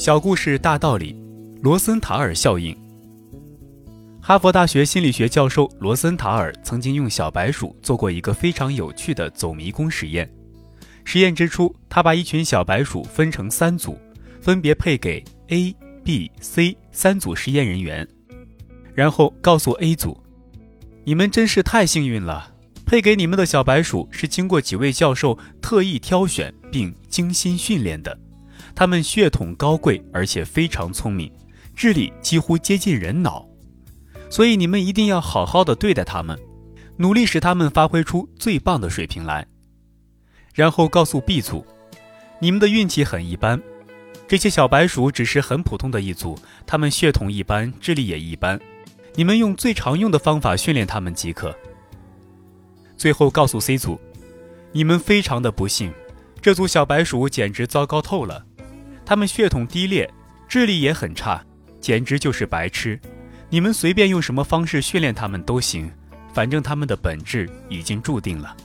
[0.00, 1.14] 小故事大道理，
[1.60, 2.74] 罗森塔尔效应。
[4.18, 10.26] 哈佛大学心理学教授罗森塔尔曾经用小白鼠做过一个非常有趣的走迷宫实验。
[11.04, 13.98] 实验之初，他把一群小白鼠分成三组，
[14.40, 18.08] 分别配给 A、B、C 三组实验人员，
[18.94, 20.18] 然后告诉 A 组
[21.04, 22.54] ：“你们真是太幸运了，
[22.86, 28.18] 配给你们的小白鼠是经过几位教授特意挑选并精心训练的。”
[28.74, 31.30] 他们血统高贵，而且非常聪明，
[31.74, 33.46] 智力几乎接近人脑，
[34.30, 36.38] 所以你们一定要好好的对待他们，
[36.96, 39.46] 努力使他们发挥出最棒的水平来。
[40.54, 41.64] 然后告诉 B 组，
[42.40, 43.62] 你们的运气很一般，
[44.26, 48.60] 这些小白鼠只是很普通的一组，他们血统一般，智力也一般，
[49.14, 51.54] 你们用最常用的方法训练他们即可。
[52.96, 53.98] 最后告诉 C 组，
[54.72, 55.92] 你们非常的不幸，
[56.42, 58.44] 这组小白鼠简直糟糕透了。
[59.10, 60.08] 他们血统低劣，
[60.46, 61.44] 智力也很差，
[61.80, 62.96] 简直就是白痴。
[63.48, 65.90] 你们随便用什么方式训练他们都行，
[66.32, 68.56] 反正他们的本质已经注定了。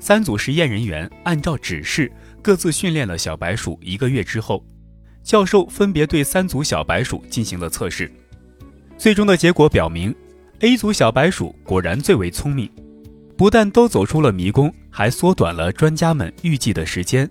[0.00, 4.64] 三组实验人员按照指示各自训练了小白鼠一个月之后，
[5.22, 8.10] 教授分别对三组小白鼠进行了测试。
[8.96, 10.14] 最终的结果表明
[10.60, 12.66] ，A 组小白鼠果然最为聪明，
[13.36, 17.28] 不但都走出了迷宫，还缩短了专家们预计的时间。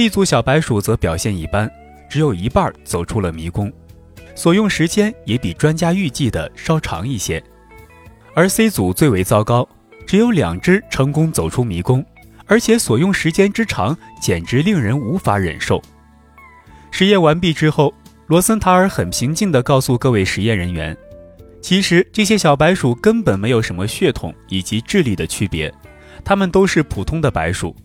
[0.00, 1.70] B 组小白鼠则表现一般，
[2.08, 3.70] 只有一半走出了迷宫，
[4.34, 7.44] 所用时间也比专家预计的稍长一些。
[8.32, 9.68] 而 C 组最为糟糕，
[10.06, 12.02] 只有两只成功走出迷宫，
[12.46, 15.82] 而且所用时间之长简直令人无法忍受。
[16.90, 17.92] 实验完毕之后，
[18.26, 20.96] 罗森塔尔很平静地告诉各位实验人员
[21.60, 25.70] ：“其实这些小白鼠根本没有什么血统以及智力的区别，
[26.24, 27.76] 它们都是普通的白鼠。”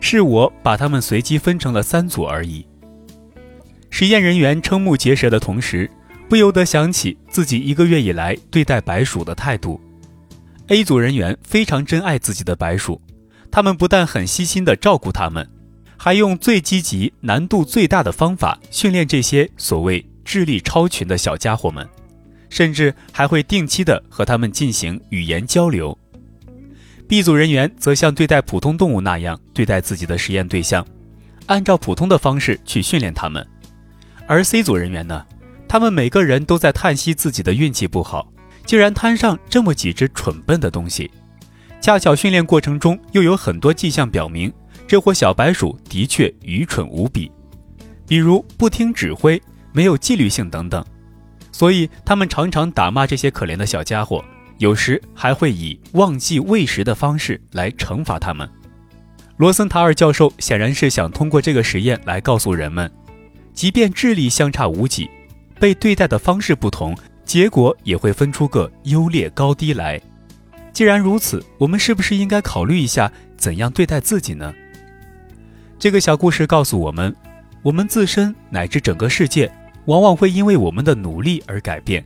[0.00, 2.66] 是我把他们随机分成了三组而已。
[3.90, 5.90] 实验人员瞠目结舌的同时，
[6.28, 9.80] 不由得想起自己一个月以来对待白鼠的态度。
[10.68, 13.00] A 组人员非常珍爱自己的白鼠，
[13.50, 15.48] 他们不但很细心地照顾它们，
[15.96, 21.88] 还用最积极、难度最大的方法训练这些所谓智力超群的小家伙们，
[22.48, 25.98] 甚至还会定期地和他们进行语言交流。
[27.10, 30.86] B 组人员则像对待普通动物那样对待自己的实验对象，
[31.46, 33.44] 按照普通的方式去训练他们。
[34.28, 35.26] 而 C 组人员呢，
[35.66, 38.32] 他们每个人都在叹息自己的运气不好，
[38.64, 41.10] 竟然摊上这么几只蠢笨的东西。
[41.80, 44.52] 恰巧训练过程中又有很多迹象表明，
[44.86, 47.28] 这伙小白鼠的确愚蠢无比，
[48.06, 50.84] 比如不听指挥、没有纪律性等等。
[51.50, 54.24] 所以他们常常打骂这些可怜的小家伙。
[54.60, 58.46] 有时还会以忘记喂食的方式来惩罚他们。
[59.38, 62.90] 罗森塔尔教授显然是想通过这个实验来告诉人们，
[63.54, 65.08] 即便智力相差无几，
[65.58, 66.94] 被对待的方式不同，
[67.24, 69.98] 结果也会分出个优劣高低来。
[70.74, 74.54] 既然如此，我们是不是应该考虑一下怎样对待自己呢？
[75.78, 77.16] 这个小故事告诉我们，
[77.62, 79.50] 我们自身乃至整个世界，
[79.86, 82.04] 往往会因为我们的努力而改变。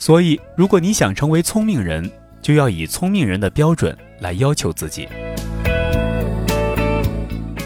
[0.00, 5.06] 所以，如果你想成为聪明人，就要以聪明人的标准来要求自己。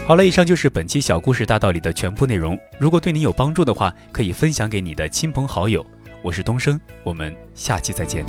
[0.05, 2.59] 好了，以上就是本期小故事大道理的全部内容。
[2.77, 5.83] 如果对你有帮助的话，可以分享给你的亲朋好友。
[6.21, 8.25] 我是东升，我们下期再见。